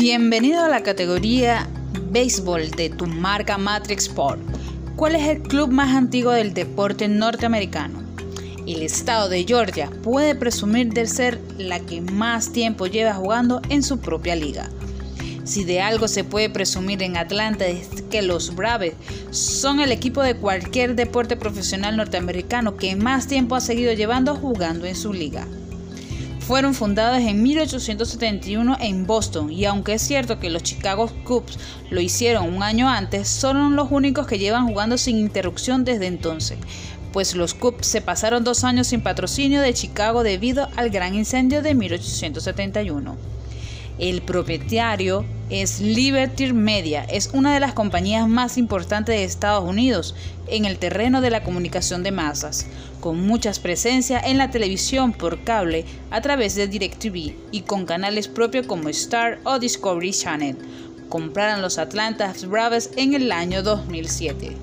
[0.00, 1.68] Bienvenido a la categoría
[2.10, 4.40] Béisbol de tu marca Matrix Sport.
[4.96, 8.02] ¿Cuál es el club más antiguo del deporte norteamericano?
[8.66, 13.82] El estado de Georgia puede presumir de ser la que más tiempo lleva jugando en
[13.82, 14.70] su propia liga.
[15.44, 18.94] Si de algo se puede presumir en Atlanta es que los Braves
[19.32, 24.86] son el equipo de cualquier deporte profesional norteamericano que más tiempo ha seguido llevando jugando
[24.86, 25.46] en su liga
[26.50, 31.60] fueron fundados en 1871 en Boston y aunque es cierto que los Chicago Cubs
[31.90, 36.58] lo hicieron un año antes, son los únicos que llevan jugando sin interrupción desde entonces,
[37.12, 41.62] pues los Cubs se pasaron dos años sin patrocinio de Chicago debido al gran incendio
[41.62, 43.16] de 1871.
[44.00, 50.14] El propietario es Liberty Media, es una de las compañías más importantes de Estados Unidos
[50.46, 52.66] en el terreno de la comunicación de masas,
[53.00, 58.28] con muchas presencias en la televisión por cable a través de DirecTV y con canales
[58.28, 60.56] propios como Star o Discovery Channel.
[61.08, 64.56] Compraron los Atlanta Braves en el año 2007.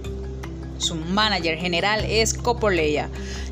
[0.78, 3.10] Su manager general es Copoleya.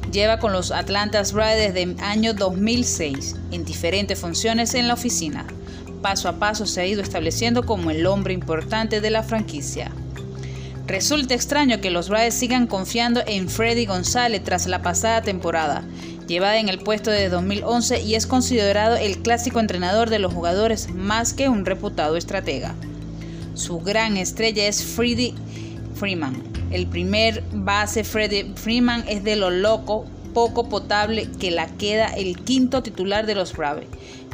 [0.09, 5.46] Lleva con los Atlanta Braves desde el año 2006 en diferentes funciones en la oficina
[6.06, 9.92] paso a paso se ha ido estableciendo como el hombre importante de la franquicia.
[10.86, 15.84] Resulta extraño que los Braves sigan confiando en Freddy González tras la pasada temporada,
[16.28, 20.94] llevada en el puesto de 2011 y es considerado el clásico entrenador de los jugadores
[20.94, 22.75] más que un reputado estratega.
[23.56, 25.34] Su gran estrella es Freddie
[25.95, 26.44] Freeman.
[26.69, 32.38] El primer base Freddie Freeman es de lo loco, poco potable que la queda el
[32.38, 33.88] quinto titular de los Braves.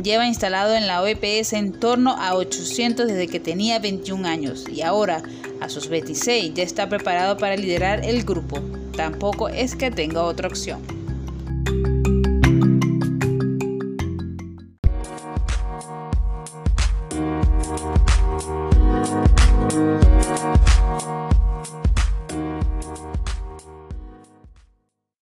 [0.03, 4.81] Lleva instalado en la OPS en torno a 800 desde que tenía 21 años y
[4.81, 5.22] ahora,
[5.61, 8.59] a sus 26, ya está preparado para liderar el grupo.
[8.97, 11.00] Tampoco es que tenga otra opción.